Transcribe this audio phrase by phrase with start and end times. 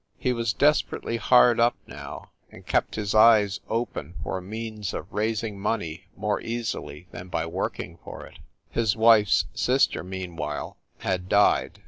[0.17, 4.95] He was des perately hard up now, and kept his eyes open for a means
[4.95, 8.39] of raising money more easily than by work ing for it.
[8.71, 11.77] His wife s sister, meanwhile, had died.